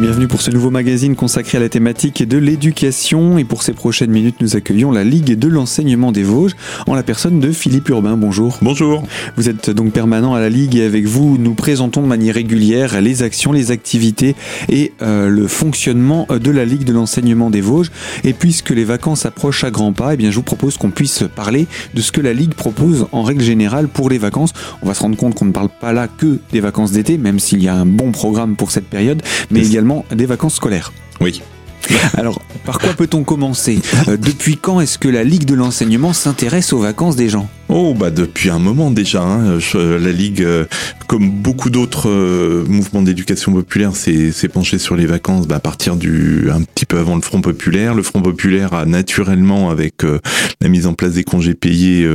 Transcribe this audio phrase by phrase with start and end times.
[0.00, 3.36] bienvenue pour ce nouveau magazine consacré à la thématique de l'éducation.
[3.36, 6.54] Et pour ces prochaines minutes, nous accueillons la Ligue de l'enseignement des Vosges
[6.86, 8.16] en la personne de Philippe Urbain.
[8.16, 8.58] Bonjour.
[8.62, 9.02] Bonjour.
[9.36, 13.00] Vous êtes donc permanent à la Ligue et avec vous, nous présentons de manière régulière
[13.00, 14.36] les actions, les activités
[14.68, 17.90] et euh, le fonctionnement de la Ligue de l'enseignement des Vosges.
[18.22, 21.24] Et puisque les vacances approchent à grands pas, eh bien, je vous propose qu'on puisse
[21.34, 24.52] parler de ce que la Ligue propose en règle générale pour les vacances.
[24.80, 27.40] On va se rendre compte qu'on ne parle pas là que des vacances d'été, même
[27.40, 30.92] s'il y a un bon programme pour cette période, mais également des vacances scolaires.
[31.20, 31.42] Oui.
[32.16, 33.80] Alors, par quoi peut-on commencer?
[34.08, 37.48] Euh, Depuis quand est-ce que la Ligue de l'enseignement s'intéresse aux vacances des gens?
[37.70, 39.22] Oh, bah depuis un moment déjà.
[39.22, 39.58] Hein.
[39.74, 40.64] la Ligue, euh,
[41.06, 45.96] comme beaucoup d'autres euh, mouvements d'éducation populaire, s'est penché sur les vacances bah, à partir
[45.96, 47.94] du un petit peu avant le Front populaire.
[47.94, 50.02] Le Front populaire a naturellement, avec
[50.60, 52.08] la mise en place des congés payés,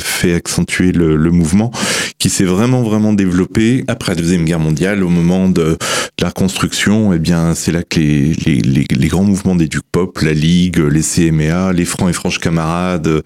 [0.00, 1.70] fait accentuer le, le mouvement,
[2.18, 5.78] qui s'est vraiment vraiment développé après la deuxième guerre mondiale, au moment de,
[6.20, 7.12] la reconstruction.
[7.12, 11.02] Eh bien, c'est là que les, les, les, les, grands mouvements d'éduc-pop, la Ligue, les
[11.02, 13.22] CMA, les Francs et Franches Camarades,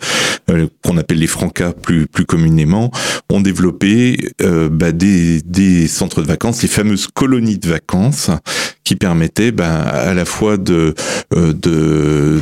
[0.84, 2.90] qu'on appelle les Francas plus, communément,
[3.30, 8.30] ont développé euh, bah, des, centres de vacances, les fameuses colonies de vacances,
[8.84, 12.40] qui permettaient bah, à la fois euh,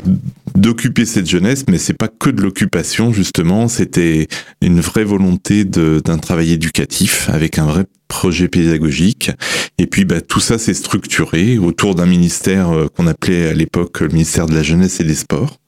[0.54, 4.26] d'occuper cette jeunesse, mais c'est pas que de l'occupation justement, c'était
[4.60, 9.30] une vraie volonté d'un travail éducatif avec un vrai projet pédagogique.
[9.78, 14.00] Et puis bah, tout ça s'est structuré autour d'un ministère euh, qu'on appelait à l'époque
[14.00, 15.58] le ministère de la jeunesse et des sports.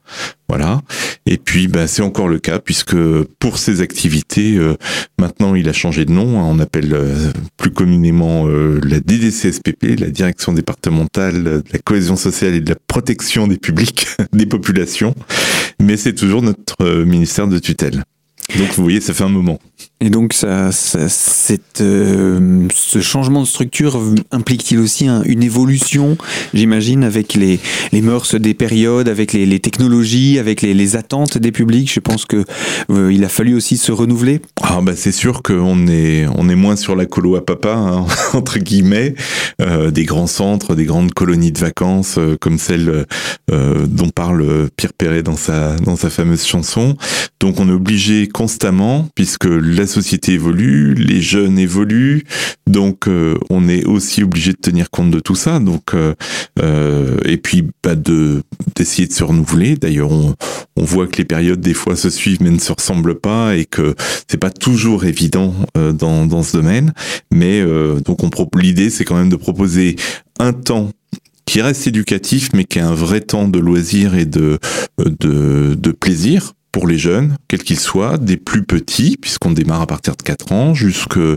[0.49, 0.83] Voilà.
[1.25, 2.97] Et puis, bah, c'est encore le cas puisque
[3.39, 4.77] pour ces activités, euh,
[5.19, 6.41] maintenant, il a changé de nom.
[6.41, 6.45] Hein.
[6.47, 12.55] on appelle euh, plus communément euh, la DDCSPP, la Direction départementale de la cohésion sociale
[12.55, 15.15] et de la protection des publics, des populations.
[15.81, 18.05] Mais c'est toujours notre ministère de tutelle.
[18.59, 19.59] Donc, vous voyez, ça fait un moment.
[20.01, 20.71] Et donc, ça,
[21.81, 24.01] euh, ce changement de structure
[24.33, 26.19] implique-t-il aussi une évolution,
[26.55, 27.61] j'imagine, avec les,
[27.93, 31.93] les mœurs des périodes, avec les, technologies, avec les, attentes des publics?
[31.93, 32.45] Je pense que
[32.91, 34.41] euh, a fallu aussi se renouveler.
[34.63, 38.05] Ah bah c'est sûr qu'on est on est moins sur la colo à papa hein,
[38.33, 39.15] entre guillemets,
[39.61, 43.07] euh, des grands centres, des grandes colonies de vacances comme celle
[43.49, 46.97] dont parle Pierre Perret dans sa dans sa fameuse chanson.
[47.43, 52.25] Donc on est obligé constamment, puisque la société évolue, les jeunes évoluent,
[52.67, 55.59] donc euh, on est aussi obligé de tenir compte de tout ça.
[55.61, 56.15] Donc euh,
[56.61, 58.43] euh, et puis bah, de
[58.77, 59.77] d'essayer de se renouveler.
[59.77, 60.35] D'ailleurs, on,
[60.77, 63.95] voit que les périodes des fois se suivent mais ne se ressemblent pas et que
[64.29, 66.93] c'est pas toujours évident dans dans ce domaine.
[67.33, 67.63] Mais
[68.05, 69.97] donc on l'idée c'est quand même de proposer
[70.41, 70.91] un temps
[71.47, 74.59] qui reste éducatif, mais qui est un vrai temps de loisir et de,
[74.99, 79.87] de, de plaisir pour les jeunes, quels qu'ils soient, des plus petits, puisqu'on démarre à
[79.87, 81.37] partir de 4 ans, jusqu'aux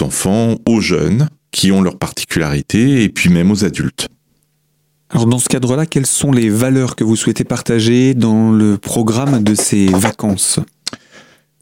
[0.00, 4.08] enfants, aux jeunes, qui ont leurs particularités, et puis même aux adultes.
[5.10, 9.42] Alors dans ce cadre-là, quelles sont les valeurs que vous souhaitez partager dans le programme
[9.42, 10.60] de ces vacances?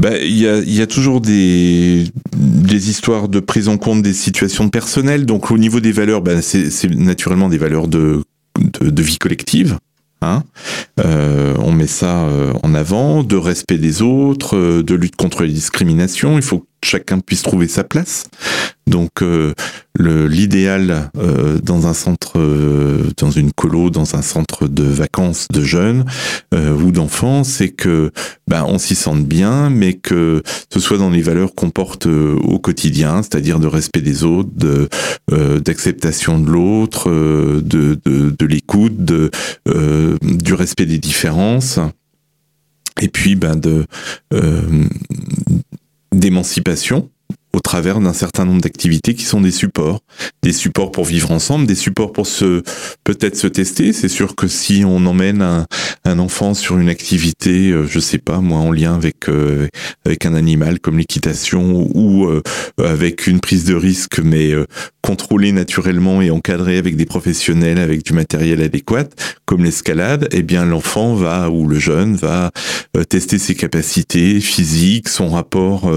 [0.00, 2.04] Ben, il y, a, y a toujours des,
[2.36, 5.26] des histoires de prise en compte des situations personnelles.
[5.26, 8.22] Donc au niveau des valeurs, ben, c'est naturellement des valeurs de,
[8.80, 9.78] de, de vie collective.
[10.20, 10.42] Hein
[10.98, 15.44] euh, on met ça euh, en avant, de respect des autres, euh, de lutte contre
[15.44, 16.36] les discriminations.
[16.36, 18.24] Il faut chacun puisse trouver sa place.
[18.88, 19.52] Donc euh,
[19.98, 25.62] l'idéal euh, dans un centre, euh, dans une colo, dans un centre de vacances de
[25.62, 26.04] jeunes
[26.52, 28.10] ou d'enfants, c'est que
[28.46, 32.58] ben, on s'y sente bien, mais que ce soit dans les valeurs qu'on porte au
[32.58, 34.48] quotidien, c'est-à-dire de respect des autres,
[35.30, 41.78] d'acceptation de l'autre, de, de, l'écoute, du respect des différences,
[43.00, 43.84] et puis ben de
[46.12, 47.10] d'émancipation
[47.52, 50.00] au travers d'un certain nombre d'activités qui sont des supports,
[50.42, 52.62] des supports pour vivre ensemble, des supports pour se
[53.04, 53.92] peut-être se tester.
[53.92, 55.66] C'est sûr que si on emmène un,
[56.04, 59.68] un, enfant sur une activité, euh, je sais pas moi, en lien avec euh,
[60.04, 62.42] avec un animal comme l'équitation ou euh,
[62.82, 64.52] avec une prise de risque, mais
[65.02, 69.08] contrôlée naturellement et encadrée avec des professionnels, avec du matériel adéquat,
[69.46, 72.50] comme l'escalade, eh bien l'enfant va ou le jeune va
[73.08, 75.90] tester ses capacités physiques, son rapport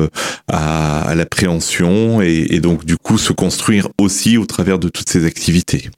[0.48, 1.26] à, à la
[2.22, 5.90] et, donc du coup se construire aussi au travers de toutes ces activités.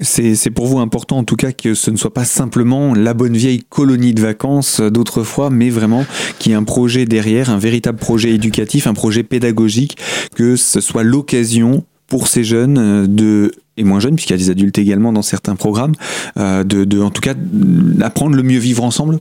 [0.00, 3.36] C'est pour vous important en tout cas que ce ne soit pas simplement la bonne
[3.36, 6.04] vieille colonie de vacances d'autrefois, mais vraiment
[6.38, 9.96] qu'il y ait un projet derrière, un véritable projet éducatif, un projet pédagogique,
[10.34, 14.38] que ce soit l'occasion pour ces jeunes euh, de et moins jeunes, puisqu'il y a
[14.38, 15.94] des adultes également dans certains programmes,
[16.36, 17.32] euh, de en tout cas
[18.02, 19.18] apprendre le mieux vivre ensemble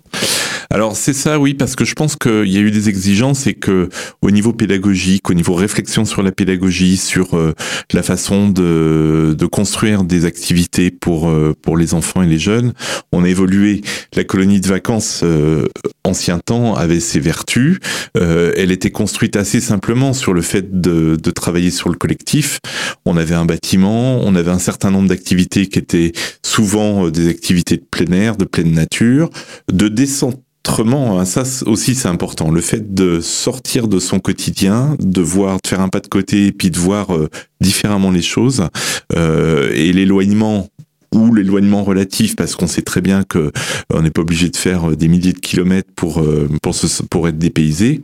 [0.71, 3.53] Alors c'est ça, oui, parce que je pense qu'il y a eu des exigences et
[3.53, 3.89] que
[4.21, 7.53] au niveau pédagogique, au niveau réflexion sur la pédagogie, sur euh,
[7.91, 12.71] la façon de, de construire des activités pour euh, pour les enfants et les jeunes,
[13.11, 13.81] on a évolué.
[14.15, 15.67] La colonie de vacances euh,
[16.05, 17.79] ancien temps avait ses vertus.
[18.15, 22.59] elle était construite assez simplement sur le fait de, de travailler sur le collectif.
[23.05, 26.13] On avait un bâtiment, on avait un certain nombre d'activités qui étaient
[26.43, 29.29] souvent des activités de plein air, de pleine nature,
[29.71, 34.95] de descente Autrement, hein, ça aussi c'est important, le fait de sortir de son quotidien,
[34.99, 37.29] de voir, de faire un pas de côté, et puis de voir euh,
[37.61, 38.67] différemment les choses,
[39.15, 40.69] euh, et l'éloignement
[41.15, 43.51] ou l'éloignement relatif, parce qu'on sait très bien que euh,
[43.91, 46.23] on n'est pas obligé de faire des milliers de kilomètres pour
[47.09, 48.03] pour, être dépaysé,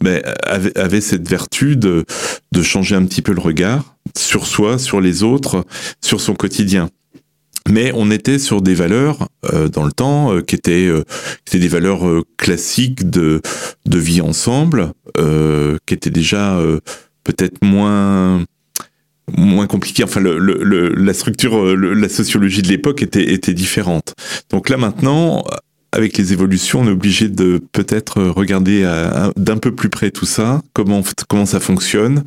[0.00, 2.04] mais avait, avait cette vertu de
[2.52, 5.64] de changer un petit peu le regard sur soi, sur les autres,
[6.00, 6.88] sur son quotidien
[7.68, 11.04] mais on était sur des valeurs euh, dans le temps euh, qui étaient euh,
[11.52, 12.04] des valeurs
[12.36, 13.40] classiques de
[13.86, 14.92] vie ensemble
[15.86, 16.60] qui étaient déjà
[17.24, 18.44] peut-être moins
[19.34, 20.04] moins compliquées.
[20.04, 24.12] Enfin la structure la sociologie de l'époque était était différente.
[24.50, 25.44] Donc là maintenant
[25.96, 28.82] avec les évolutions, on est obligé de peut-être regarder
[29.36, 32.24] d'un peu plus près tout ça, comment ça fonctionne,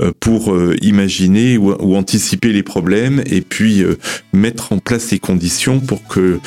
[0.00, 3.98] euh, pour euh, imaginer ou, anticiper les problèmes et puis euh,
[4.32, 6.38] mettre en place les conditions pour que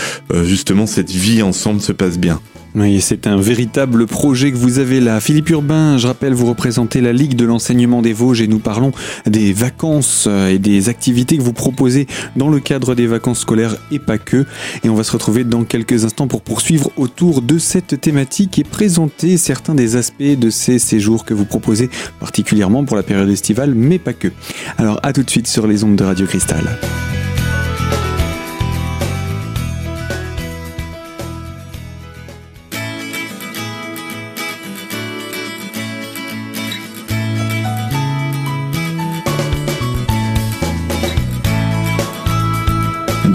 [0.44, 2.40] justement cette vie ensemble se passe bien.
[2.74, 5.20] Oui, c'est un véritable projet que vous avez là.
[5.20, 8.94] Philippe Urbain, je rappelle, vous représentez la Ligue de l'enseignement des Vosges et nous parlons
[9.26, 12.08] des vacances et des activités que vous proposez
[12.38, 14.46] dans le cadre des vacances scolaires et pas que.
[14.86, 18.64] Et on va se retrouver dans quelques instants pour poursuivre autour de cette thématique et
[18.64, 21.90] présenter certains des aspects de ces séjours que vous proposez,
[22.22, 24.30] particulièrement pour la période estivale, mais pas que.
[24.78, 26.64] Alors à tout de suite sur les ondes de Radio Cristal.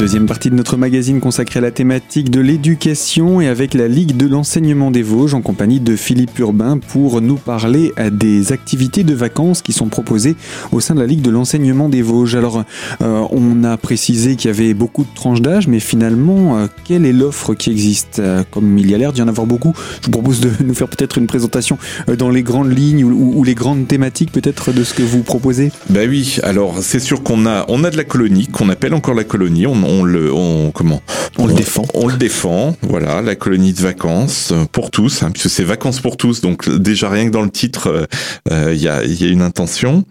[0.07, 4.17] Deuxième partie de notre magazine consacrée à la thématique de l'éducation et avec la Ligue
[4.17, 9.15] de l'enseignement des Vosges en compagnie de Philippe Urbain pour nous parler des activités de
[9.15, 10.37] vacances qui sont proposées
[10.71, 12.37] au sein de la Ligue de l'enseignement des Vosges.
[12.37, 12.63] Alors,
[13.03, 17.05] euh, on a précisé qu'il y avait beaucoup de tranches d'âge, mais finalement, euh, quelle
[17.05, 18.21] est l'offre qui existe?
[18.21, 19.73] Euh, Comme il y a l'air d'y en avoir beaucoup,
[20.03, 21.79] je vous propose de nous faire peut-être une présentation
[22.17, 25.73] dans les grandes lignes ou, les grandes thématiques peut-être de ce que vous proposez.
[25.91, 29.15] Ben oui, alors c'est sûr qu'on a, on a de la colonie, qu'on appelle encore
[29.15, 29.67] la colonie.
[29.67, 31.03] On, on le, on, comment
[31.39, 31.85] on, le défend.
[31.95, 32.77] On le défend.
[32.83, 36.41] Voilà, la colonie de vacances pour tous, hein, puisque c'est vacances pour tous.
[36.41, 38.07] Donc déjà rien que dans le titre, euh,
[38.51, 40.05] euh, il y, a, y a une intention.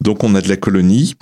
[0.00, 1.14] Donc on a de la colonie.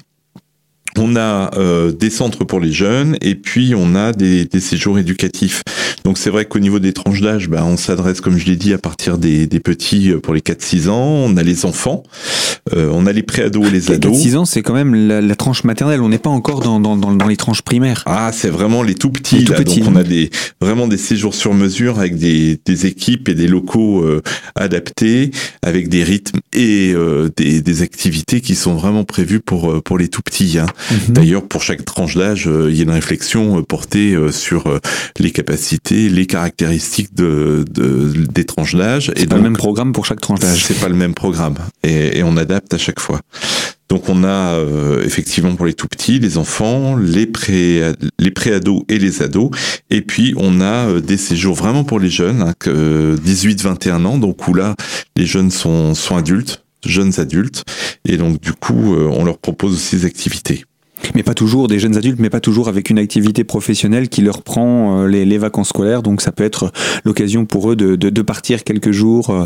[0.98, 4.98] On a euh, des centres pour les jeunes et puis on a des, des séjours
[4.98, 5.62] éducatifs.
[6.04, 8.72] Donc c'est vrai qu'au niveau des tranches d'âge, bah, on s'adresse, comme je l'ai dit,
[8.72, 11.24] à partir des, des petits pour les 4-6 ans.
[11.26, 12.02] On a les enfants
[12.74, 14.16] euh, on a les préados et les ados.
[14.16, 16.00] 6 ans, c'est quand même la, tranche maternelle.
[16.00, 18.02] On n'est pas encore dans, dans, dans, les tranches primaires.
[18.06, 19.44] Ah, c'est vraiment les tout petits.
[19.44, 19.56] Donc
[19.86, 20.30] on a des
[20.60, 24.22] vraiment des séjours sur mesure avec des, des équipes et des locaux euh,
[24.54, 25.30] adaptés,
[25.62, 30.08] avec des rythmes et euh, des, des, activités qui sont vraiment prévues pour pour les
[30.08, 30.58] tout petits.
[30.58, 30.66] Hein.
[30.90, 31.14] Mhm.
[31.14, 34.80] D'ailleurs, pour chaque tranche d'âge, il y a une réflexion portée sur
[35.18, 39.12] les capacités, les caractéristiques de, de des tranches d'âge.
[39.16, 40.64] Et pas le même programme pour chaque tranche d'âge.
[40.64, 41.54] C'est pas le même programme.
[41.82, 43.20] Et, et on adapte à chaque fois.
[43.88, 47.82] Donc on a euh, effectivement pour les tout petits, les enfants, les pré
[48.18, 49.50] les préados et les ados,
[49.88, 54.46] et puis on a euh, des séjours vraiment pour les jeunes, hein, 18-21 ans, donc
[54.46, 54.74] où là
[55.16, 57.64] les jeunes sont sont adultes, jeunes adultes,
[58.04, 60.64] et donc du coup euh, on leur propose aussi des activités.
[61.14, 64.42] Mais pas toujours des jeunes adultes, mais pas toujours avec une activité professionnelle qui leur
[64.42, 66.02] prend euh, les, vacances scolaires.
[66.02, 66.72] Donc ça peut être
[67.04, 69.44] l'occasion pour eux de, de, de, partir quelques jours, euh,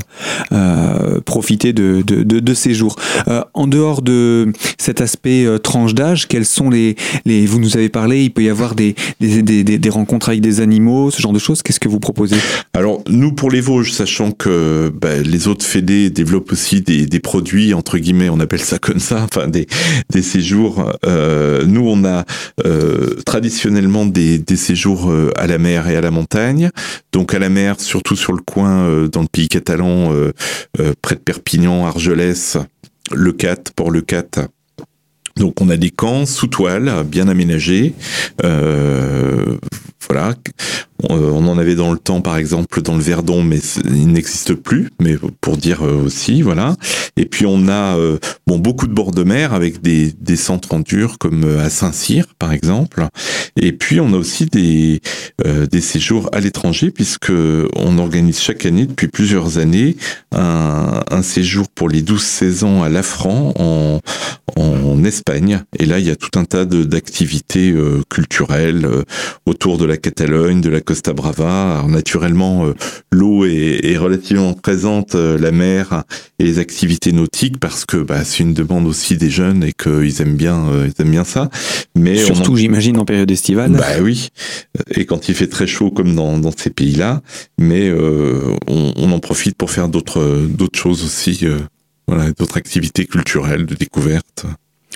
[0.52, 2.96] euh profiter de, de, ces jours.
[3.28, 7.46] Euh, en dehors de cet aspect euh, tranche d'âge, quels sont les, les...
[7.46, 10.60] Vous nous avez parlé, il peut y avoir des, des, des, des rencontres avec des
[10.60, 11.62] animaux, ce genre de choses.
[11.62, 12.36] Qu'est-ce que vous proposez?
[12.72, 17.20] Alors nous, pour les Vosges, sachant que bah, les autres fédés développent aussi des, des
[17.20, 19.66] produits, entre guillemets, on appelle ça comme ça, enfin des,
[20.10, 20.92] des séjours...
[21.06, 22.24] Euh, euh, nous, on a
[22.64, 26.70] euh, traditionnellement des, séjours euh, à la mer et à la montagne.
[27.12, 30.12] Donc à la mer, surtout sur le coin dans le pays catalan,
[31.02, 32.56] près de Perpignan, Argelès,
[33.12, 34.48] Le Cat, Port-Le Cat.
[35.36, 37.94] Donc on a des camps sous toile, bien aménagés.
[38.42, 40.34] Voilà.
[41.08, 44.90] On en avait dans le temps, par exemple, dans le Verdon, mais il n'existe plus,
[45.00, 46.76] mais pour dire aussi, voilà.
[47.16, 47.96] Et puis on a
[48.46, 52.26] bon beaucoup de bords de mer avec des, des centres en dur comme à Saint-Cyr,
[52.38, 53.06] par exemple.
[53.56, 55.00] Et puis on a aussi des,
[55.44, 57.32] des séjours à l'étranger, puisque
[57.76, 59.96] on organise chaque année, depuis plusieurs années,
[60.32, 64.00] un, un séjour pour les 12-16 ans à Lafran en,
[64.56, 65.62] en Espagne.
[65.78, 69.02] Et là, il y a tout un tas d'activités euh, culturelles euh,
[69.46, 71.76] autour de la Catalogne, de la Costa Brava.
[71.76, 72.74] Alors, naturellement, euh,
[73.10, 76.04] l'eau est, est, relativement présente, la mer
[76.38, 80.20] et les activités nautiques, parce que bah, c'est une demande aussi des jeunes et qu'ils
[80.20, 81.48] aiment bien, ils aiment bien ça.
[81.96, 83.72] Mais surtout, j'imagine, en période estivale.
[83.72, 84.28] Bah oui.
[84.90, 87.22] Et quand il fait très chaud, comme dans, dans ces pays-là,
[87.58, 91.46] mais on, on, en profite pour faire d'autres d'autres choses aussi
[92.06, 94.44] voilà, d'autres activités culturelles, de découverte.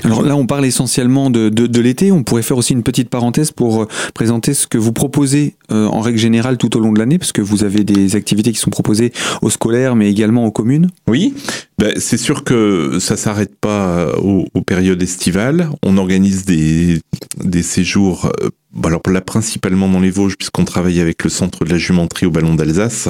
[0.04, 2.12] Alors là, on parle essentiellement de, de, l'été.
[2.12, 5.86] On pourrait faire aussi une petite parenthèse pour euh, présenter ce que vous proposez euh,
[5.86, 8.58] en règle générale tout au long de l'année, parce que vous avez des activités qui
[8.58, 9.12] sont proposées
[9.42, 10.88] aux scolaires, mais également aux communes.
[11.08, 11.34] Oui,
[11.78, 15.68] ben, c'est sûr que ça s'arrête pas aux, aux, périodes estivales.
[15.82, 17.00] On organise des,
[17.44, 18.48] des séjours euh,
[18.84, 22.30] alors là principalement dans les Vosges puisqu'on travaille avec le centre de la jumenterie au
[22.30, 23.08] Ballon d'Alsace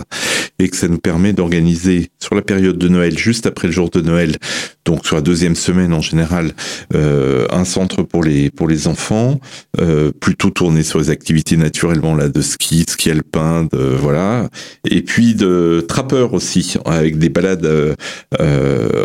[0.59, 3.91] et que ça nous permet d'organiser sur la période de Noël, juste après le jour
[3.91, 4.37] de Noël,
[4.85, 6.53] donc sur la deuxième semaine en général,
[6.95, 9.41] euh, un centre pour les pour les enfants,
[9.81, 14.49] euh, plutôt tourné sur les activités naturellement là de ski, ski alpin, de, voilà,
[14.89, 17.95] et puis de trappeurs aussi avec des balades euh,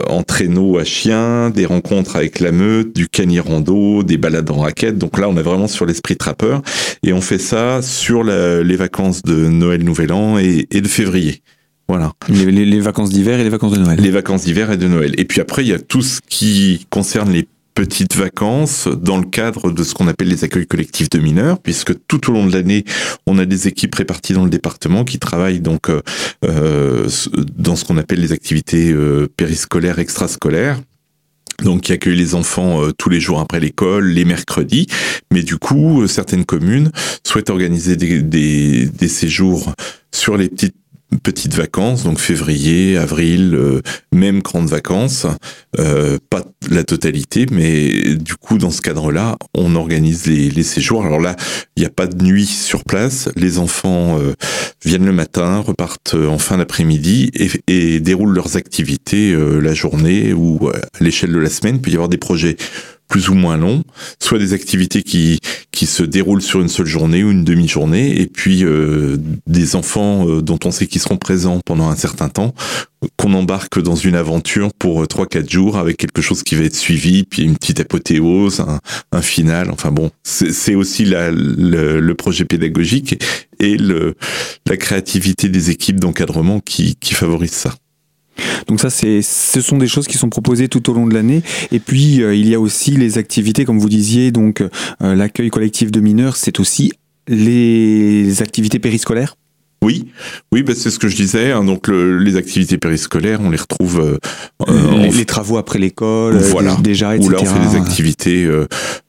[0.07, 4.97] en traîneau à chien, des rencontres avec la meute, du canirando, des balades en raquette.
[4.97, 6.61] Donc là, on est vraiment sur l'esprit trappeur
[7.03, 11.41] et on fait ça sur les vacances de Noël, Nouvel An et, de février.
[11.87, 12.13] Voilà.
[12.29, 13.99] Les, vacances d'hiver et les vacances de Noël.
[13.99, 15.13] Les vacances d'hiver et de Noël.
[15.17, 19.25] Et puis après, il y a tout ce qui concerne les petites vacances dans le
[19.25, 22.53] cadre de ce qu'on appelle les accueils collectifs de mineurs, puisque tout au long de
[22.53, 22.83] l'année,
[23.27, 26.01] on a des équipes réparties dans le département qui travaillent donc euh,
[26.45, 27.07] euh
[27.55, 30.79] dans ce qu'on appelle les activités euh, périscolaires, extrascolaires
[31.63, 34.87] donc qui accueille les enfants tous les jours après l'école, les mercredis.
[35.31, 36.91] Mais du coup, certaines communes
[37.23, 39.71] souhaitent organiser des séjours
[40.11, 40.80] sur les petites
[41.19, 43.81] petites vacances, donc février, avril, euh,
[44.13, 45.27] même grandes vacances,
[45.79, 51.05] euh, pas la totalité, mais du coup dans ce cadre-là, on organise les, séjours.
[51.05, 51.35] Alors là,
[51.75, 54.33] il n'y a pas de nuit sur place, les enfants euh,
[54.85, 60.69] viennent le matin, repartent en fin d'après-midi et, et, déroulent leurs activités la journée ou
[60.69, 61.75] à l'échelle de la semaine.
[61.75, 62.57] Il peut y avoir des projets
[63.11, 63.83] plus ou moins long,
[64.19, 65.37] soit des activités qui
[65.73, 70.27] qui se déroulent sur une seule journée ou une demi-journée, et puis euh, des enfants
[70.27, 72.53] euh, dont on sait qu'ils seront présents pendant un certain temps,
[73.17, 76.75] qu'on embarque dans une aventure pour 3-4 euh, jours avec quelque chose qui va être
[76.75, 78.79] suivi, puis une petite apothéose, un,
[79.11, 79.71] un final.
[79.71, 83.21] Enfin bon, c'est aussi la, le, le, projet pédagogique
[83.59, 84.15] et le,
[84.67, 87.73] la créativité des équipes d'encadrement qui, qui favorise ça.
[88.67, 91.41] Donc ça, c'est, ce sont des choses qui sont proposées tout au long de l'année.
[91.71, 95.49] Et puis, euh, il y a aussi les activités, comme vous disiez, donc euh, l'accueil
[95.49, 96.93] collectif de mineurs, c'est aussi
[97.27, 99.35] les activités périscolaires
[99.83, 100.05] oui,
[100.51, 101.51] oui, bah c'est ce que je disais.
[101.51, 103.99] Hein, donc les activités périscolaires, on les retrouve.
[103.99, 106.75] Euh, euh les, travaux après l'école, voilà.
[106.83, 107.27] déjà, etc.
[107.27, 108.67] Ou là, on fait des activités euh,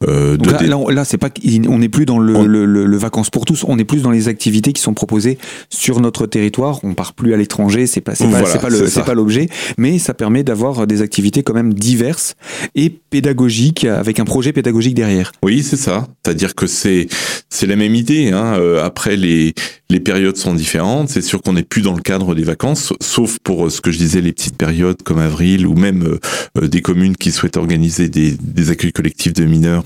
[0.09, 0.51] euh de.
[0.51, 1.29] Là, là, là c'est pas,
[1.69, 3.67] on n'est plus dans le, le, le, vacances pour tous.
[3.69, 5.37] On est plus dans les activités qui sont proposées
[5.69, 6.81] sur notre territoire.
[6.85, 7.87] On part plus à l'étranger.
[7.87, 11.03] C'est pas, c'est pas, c'est pas, le, c'est pas l'objet, mais ça permet d'avoir des
[11.03, 12.35] activités quand même diverses
[12.75, 15.33] et pédagogiques avec un projet pédagogique derrière.
[15.43, 16.07] Oui, c'est ça.
[16.25, 17.09] C'est-à-dire que c'est,
[17.51, 18.31] c'est la même idée.
[18.31, 18.59] Hein.
[18.83, 19.55] Après les
[19.93, 21.11] les périodes sont différentes.
[21.11, 23.91] C'est sûr qu'on n'est plus dans le cadre des vacances, sauf pour euh, ce que
[23.91, 26.19] je disais, les petites périodes comme avril ou même euh,
[26.59, 29.85] euh, des communes qui souhaitent organiser des, accueils collectifs de mineurs,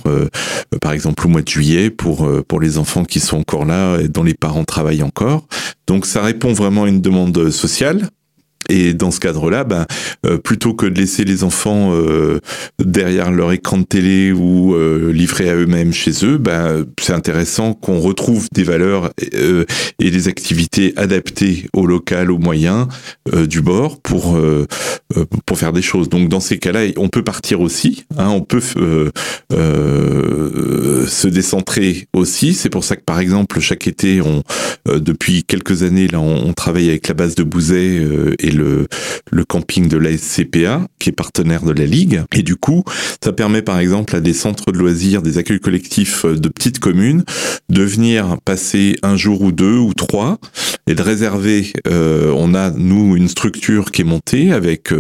[0.83, 2.29] par exemple au mois de juillet, pour
[2.61, 5.47] les enfants qui sont encore là et dont les parents travaillent encore.
[5.87, 8.11] Donc ça répond vraiment à une demande sociale.
[8.69, 9.87] Et dans ce cadre-là, ben,
[10.27, 12.41] euh, plutôt que de laisser les enfants euh,
[12.83, 17.75] derrière leur écran de télé ou euh, livrés à eux-mêmes chez eux, ben, c'est intéressant
[17.75, 22.87] qu'on retrouve des valeurs et des activités adaptées au local, aux moyens
[23.49, 24.39] du bord pour
[25.45, 26.09] pour faire des choses.
[26.09, 29.11] Donc dans ces cas-là, on peut partir aussi, hein, on peut se
[31.29, 32.55] décentrer aussi.
[32.55, 34.43] C'est pour ça que par exemple chaque été, on
[34.87, 38.07] depuis quelques années là, on, on travaille avec la base de Bouzet
[38.39, 38.87] et le,
[39.49, 42.23] camping de la SCPA, qui est partenaire de la Ligue.
[42.35, 42.85] Et du coup,
[43.23, 47.25] ça permet par exemple à des centres de loisirs, des accueils collectifs de petites communes,
[47.69, 50.39] de venir passer un jour ou deux ou trois
[50.89, 51.73] et de réserver.
[51.87, 54.93] on a nous une structure qui est montée avec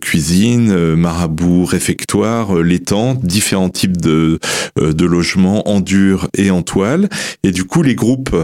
[0.00, 4.38] cuisine, marabout, réfectoire, les tentes, différents types de
[4.76, 7.08] de logements en dur et en toile.
[7.42, 8.34] Et du coup, les groupes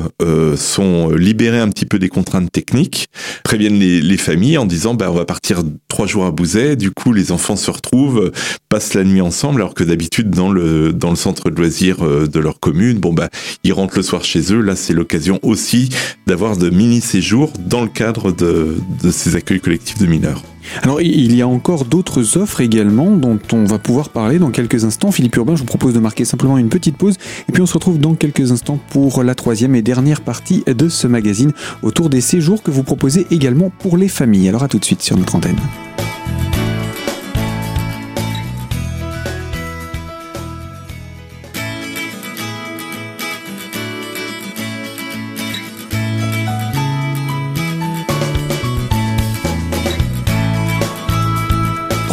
[0.57, 3.09] sont libérés un petit peu des contraintes techniques,
[3.45, 6.77] préviennent les, les familles en disant bah on va partir trois jours à Bouzet.
[6.77, 8.33] Du coup, les enfants se retrouvent,
[8.69, 12.27] passent la nuit ensemble, alors que d'habitude dans le dans le centre de loisirs euh,
[12.27, 13.29] de leur commune, bon bah
[13.65, 14.61] ils rentrent le soir chez eux.
[14.61, 15.91] Là, c'est l'occasion aussi
[16.27, 18.77] d'avoir de mini séjours dans le cadre de
[19.11, 20.43] ces accueils collectifs de mineurs.
[20.83, 24.85] Alors il y a encore d'autres offres également dont on va pouvoir parler dans quelques
[24.85, 25.13] instants.
[25.13, 27.17] Philippe Urbain, je vous propose de marquer simplement une petite pause
[27.49, 30.89] et puis on se retrouve dans quelques instants pour la troisième et dernière partie de
[30.89, 31.53] ce magazine
[31.83, 34.49] autour des séjours que vous proposez également pour les familles.
[34.49, 35.57] Alors à tout de suite sur notre antenne.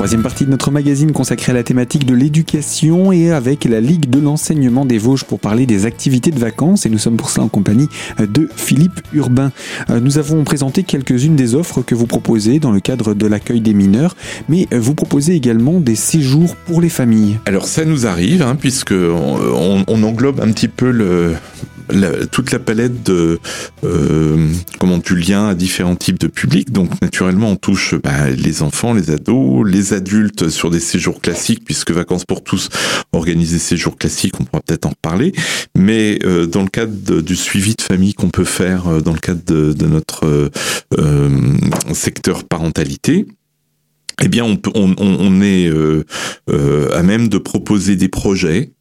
[0.09, 4.09] Troisième partie de notre magazine consacrée à la thématique de l'éducation et avec la Ligue
[4.09, 6.87] de l'enseignement des Vosges pour parler des activités de vacances.
[6.87, 7.87] Et nous sommes pour cela en compagnie
[8.17, 9.51] de Philippe Urbain.
[9.91, 13.61] Euh, nous avons présenté quelques-unes des offres que vous proposez dans le cadre de l'accueil
[13.61, 14.15] des mineurs,
[14.47, 17.37] mais vous proposez également des séjours pour les familles.
[17.45, 21.35] Alors ça nous arrive, hein, puisque on, englobe un petit peu le,
[22.31, 23.39] toute la palette de
[23.83, 24.47] euh,
[24.79, 26.71] comment du lien à différents types de publics.
[26.71, 31.63] Donc naturellement, on touche bah, les enfants, les ados, les adultes sur des séjours classiques,
[31.65, 32.69] puisque Vacances pour tous
[33.11, 35.33] organise des séjours classiques, on pourra peut-être en reparler.
[35.75, 39.19] Mais euh, dans le cadre du suivi de famille qu'on peut faire euh, dans le
[39.19, 40.51] cadre de, notre
[41.93, 43.25] secteur parentalité,
[44.21, 45.71] eh bien, on, on est
[46.47, 48.71] à même de proposer des projets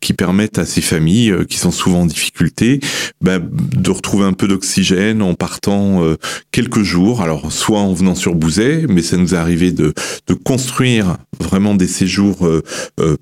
[0.00, 2.80] qui permettent à ces familles euh, qui sont souvent en difficulté
[3.20, 6.16] bah, de retrouver un peu d'oxygène en partant euh,
[6.52, 7.22] quelques jours.
[7.22, 9.94] Alors soit en venant sur Bouzet, mais ça nous est arrivé de,
[10.26, 12.62] de construire vraiment des séjours euh,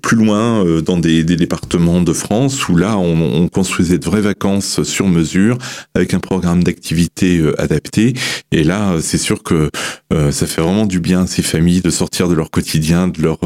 [0.01, 4.21] plus loin dans des, des, départements de France où là on, on, construisait de vraies
[4.21, 5.57] vacances sur mesure
[5.95, 8.13] avec un programme d'activité adapté.
[8.51, 9.69] Et là c'est sûr que
[10.11, 13.39] ça fait vraiment du bien à ces familles de sortir de leur quotidien, de leur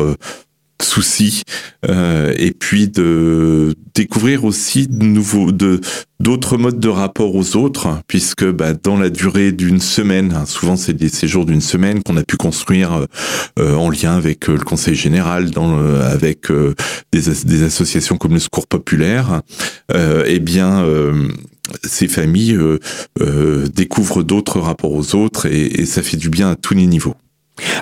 [0.84, 1.44] soucis
[1.90, 5.82] euh, et puis de découvrir aussi de nouveaux de
[6.20, 10.76] d'autres modes de rapport aux autres puisque bah, dans la durée d'une semaine hein, souvent
[10.76, 13.08] c'est des séjours d'une semaine qu'on a pu construire
[13.60, 16.48] euh, en lien avec euh, le conseil général dans avec
[17.12, 19.42] des, associations comme le secours populaire
[19.94, 20.86] eh bien
[21.84, 22.60] ces familles
[23.74, 27.16] découvrent d'autres rapports aux autres et ça fait du bien à tous les niveaux.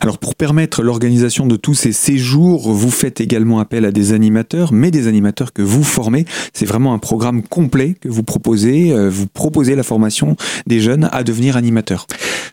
[0.02, 4.74] Alors pour permettre l'organisation de tous ces séjours, vous faites également appel à des animateurs,
[4.74, 6.26] mais des animateurs que vous formez.
[6.54, 8.92] C'est vraiment un programme complet que vous proposez.
[8.92, 10.36] Euh, vous proposez la formation
[10.68, 12.08] des jeunes à devenir animateurs.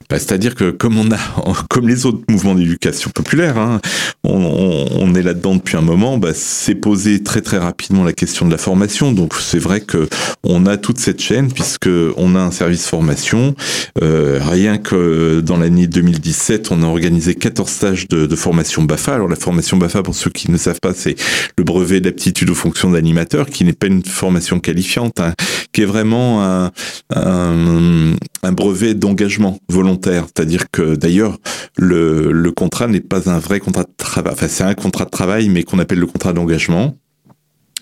[0.09, 1.19] Bah, C'est-à-dire que comme on a,
[1.71, 3.81] comme les autres mouvements d'éducation populaire, hein,
[4.25, 8.51] on, est là-dedans depuis un moment, bah, c'est posé très très rapidement la question de
[8.51, 9.13] la formation.
[9.13, 10.09] Donc c'est vrai que
[10.45, 13.55] on a toute cette chaîne puisque on a un service formation.
[14.03, 19.15] Euh, rien que dans l'année 2017, on a organisé 14 stages de, formation BAFA.
[19.15, 21.17] Alors la formation BAFA, pour ceux qui ne savent pas, c'est
[21.57, 25.35] le brevet d'aptitude aux fonctions d'animateur, qui n'est pas une formation qualifiante, hein,
[25.73, 26.71] qui est vraiment
[27.15, 30.27] un, brevet d'engagement volontaire.
[30.27, 31.39] C'est-à-dire que d'ailleurs,
[31.77, 34.33] le, contrat n'est pas un vrai contrat de travail.
[34.33, 36.97] Enfin, c'est un contrat de travail, mais qu'on appelle le contrat d'engagement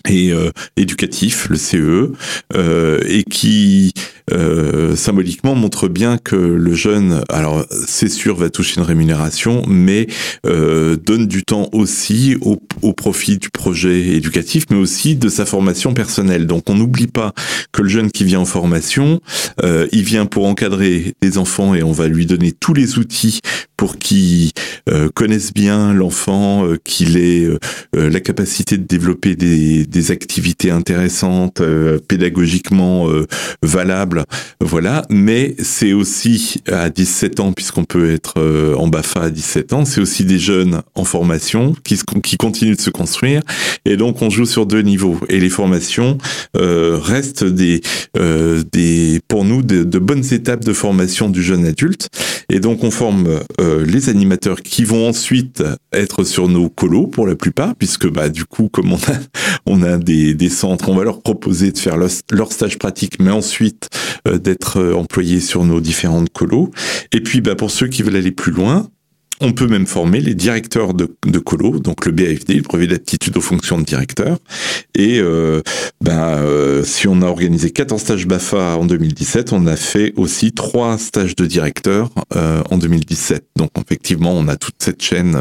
[0.09, 2.11] et euh, éducatif, le CE,
[2.55, 3.93] euh, et qui
[4.31, 10.07] euh, symboliquement montre bien que le jeune, alors c'est sûr, va toucher une rémunération, mais
[10.45, 15.45] euh, donne du temps aussi au, au, profit du projet éducatif, mais aussi de sa
[15.45, 16.47] formation personnelle.
[16.47, 17.33] Donc on n'oublie pas
[17.71, 19.21] que le jeune qui vient en formation,
[19.63, 23.41] euh, il vient pour encadrer des enfants et on va lui donner tous les outils
[23.77, 24.51] pour qu'il
[24.89, 27.47] euh, connaisse bien l'enfant, euh, qu'il ait
[27.93, 31.61] la capacité de développer des, des activités intéressantes,
[32.07, 33.07] pédagogiquement
[33.61, 34.14] valables
[34.61, 35.05] voilà.
[35.09, 39.85] Mais c'est aussi à 17 ans, puisqu'on peut être euh, en BAFA à 17 ans,
[39.85, 43.41] c'est aussi des jeunes en formation qui, qui continuent de se construire.
[43.85, 45.19] Et donc, on joue sur deux niveaux.
[45.29, 46.17] Et les formations
[46.57, 47.81] euh, restent des,
[48.17, 52.09] euh, des, pour nous, de, de, bonnes étapes de formation du jeune adulte.
[52.49, 57.27] Et donc, on forme euh, les animateurs qui vont ensuite être sur nos colos pour
[57.27, 59.19] la plupart, puisque bah, du coup, comme on a,
[59.65, 63.31] on a des, des centres, on va leur proposer de faire leur, stage pratique, mais
[63.31, 66.71] ensuite euh, d'être euh, employés sur nos différentes colos.
[67.11, 68.89] Et puis, bah, pour ceux qui veulent aller plus loin,
[69.41, 73.35] on peut même former les directeurs de, de colo, donc le BAFD, le brevet d'aptitude
[73.37, 74.37] aux fonctions de directeur.
[74.95, 75.61] Et euh,
[76.01, 80.53] ben, euh, si on a organisé 14 stages BAFA en 2017, on a fait aussi
[80.53, 83.45] trois stages de directeur euh, en 2017.
[83.57, 85.37] Donc effectivement, on a toute cette chaîne.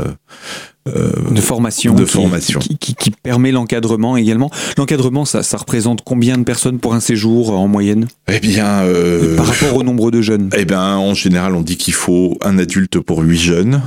[0.87, 2.61] Euh, de formation, de qui, formation.
[2.61, 4.51] Qui, qui, qui permet l'encadrement également.
[4.77, 8.07] L'encadrement, ça, ça représente combien de personnes pour un séjour en moyenne?
[8.31, 10.51] Eh bien, euh, par rapport au nombre de jeunes.
[10.55, 13.81] Eh bien, en général, on dit qu'il faut un adulte pour huit jeunes,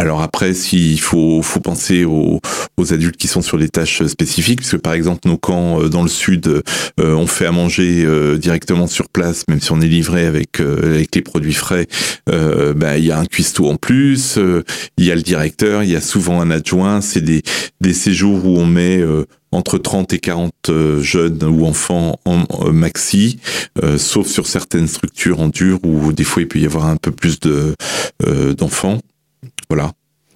[0.00, 2.40] alors après, s'il faut, faut penser aux,
[2.78, 6.02] aux, adultes qui sont sur des tâches spécifiques, puisque par exemple nos camps euh, dans
[6.02, 6.62] le sud, euh,
[6.98, 11.14] on fait à manger euh, directement sur place, même si on est livré avec avec
[11.14, 11.86] les produits frais.
[12.26, 14.38] Ben, il y a un cuistot en plus,
[14.96, 17.02] il y a le directeur, il y a souvent un adjoint.
[17.02, 17.42] C'est des
[17.82, 19.02] des séjours où on met
[19.52, 20.52] entre 30 et 40
[21.00, 23.38] jeunes ou enfants en maxi,
[23.98, 27.10] sauf sur certaines structures en dur où des fois il peut y avoir un peu
[27.10, 27.74] plus de
[28.56, 29.00] d'enfants.
[29.70, 29.92] Voilà.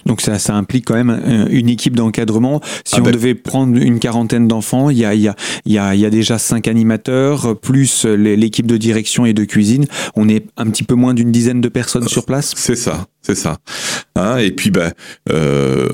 [0.06, 2.60] Donc ça, ça implique quand même euh, une équipe d'encadrement.
[2.84, 3.12] Si ah on ben...
[3.12, 6.10] devait prendre une quarantaine d'enfants, il y a, y, a, y, a, il y a
[6.10, 9.86] déjà cinq animateurs, plus l'équipe de direction et de cuisine.
[10.14, 12.52] On est un petit peu moins d'une dizaine de personnes sur place.
[12.56, 13.58] C'est ça, c'est ça.
[14.16, 14.92] Hein, et puis, bah,
[15.32, 15.88] euh,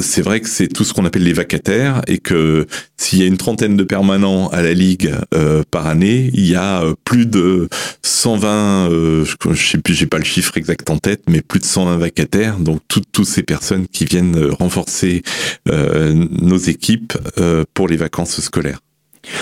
[0.00, 3.26] c'est vrai que c'est tout ce qu'on appelle les vacataires et que s'il y a
[3.26, 7.68] une trentaine de permanents à la ligue euh, par année, il y a plus de
[8.02, 11.64] 120, euh, je sais plus, j'ai pas le chiffre exact en tête, mais plus de
[11.64, 12.58] 120 vacataires.
[12.58, 15.22] Donc toutes toutes ces personnes qui viennent renforcer
[15.68, 18.80] euh, nos équipes euh, pour les vacances scolaires.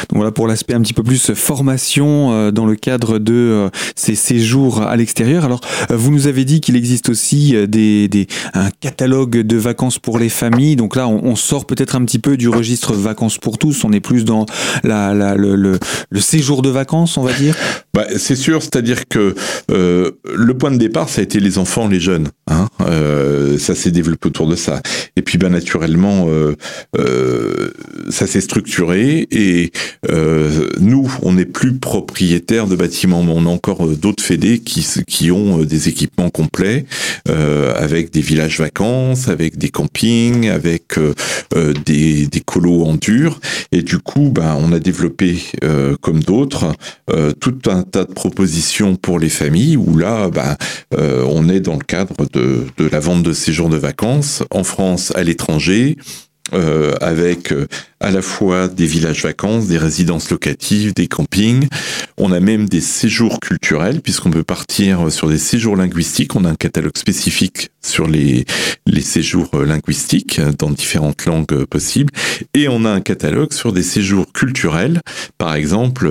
[0.08, 3.68] Donc voilà pour l'aspect un petit peu plus formation euh, dans le cadre de euh,
[3.96, 5.44] ces séjours à l'extérieur.
[5.44, 9.98] Alors euh, vous nous avez dit qu'il existe aussi des, des, un catalogue de vacances
[9.98, 10.76] pour les familles.
[10.76, 13.84] Donc là on, on sort peut-être un petit peu du registre vacances pour tous.
[13.84, 14.46] On est plus dans
[14.84, 17.56] la, la, le, le, séjour de vacances, on va dire.
[17.94, 19.34] Bah, c'est sûr, c'est-à-dire que
[19.70, 22.28] euh, le point de départ ça a été les enfants, les jeunes.
[22.48, 24.80] Hein euh, ça s'est développé autour de ça.
[25.16, 26.28] Et puis ben naturellement
[28.10, 29.71] ça s'est structuré et
[30.10, 34.58] euh, nous, on n'est plus propriétaire de bâtiments, mais on a encore euh, d'autres fédés
[34.58, 36.86] qui, qui ont euh, des équipements complets,
[37.28, 41.14] euh, avec des villages vacances, avec des campings, avec euh,
[41.84, 43.40] des, des colos en dur.
[43.72, 46.72] Et du coup, ben, on a développé, euh, comme d'autres,
[47.40, 50.56] tout un tas de propositions pour les familles, où là, ben,
[50.96, 55.12] on est dans le cadre de, de la vente de séjours de vacances en France,
[55.14, 55.96] à l'étranger,
[56.54, 57.54] euh, avec
[58.02, 61.68] à la fois des villages vacances, des résidences locatives, des campings.
[62.18, 66.34] On a même des séjours culturels, puisqu'on peut partir sur des séjours linguistiques.
[66.34, 68.44] On a un catalogue spécifique sur les,
[68.86, 72.12] les séjours linguistiques dans différentes langues possibles.
[72.54, 75.00] Et on a un catalogue sur des séjours culturels,
[75.38, 76.10] par exemple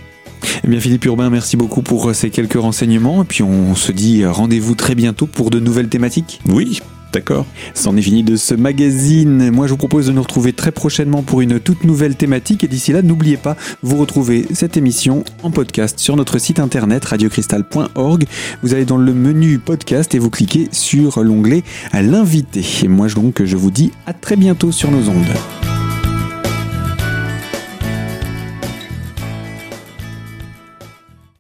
[0.65, 3.23] Eh bien Philippe Urbain, merci beaucoup pour euh, ces quelques renseignements.
[3.23, 6.41] Et puis on se dit euh, rendez-vous très bientôt pour de nouvelles thématiques.
[6.49, 6.81] Oui,
[7.15, 7.47] D'accord.
[7.75, 9.53] C'en est fini de ce magazine.
[9.53, 12.65] Moi, je vous propose de nous retrouver très prochainement pour une toute nouvelle thématique.
[12.65, 17.05] Et d'ici là, n'oubliez pas, vous retrouvez cette émission en podcast sur notre site internet
[17.05, 18.25] radiocristal.org.
[18.65, 22.65] Vous allez dans le menu podcast et vous cliquez sur l'onglet à l'invité.
[22.83, 25.74] Et moi, donc, je vous dis à très bientôt sur nos ondes.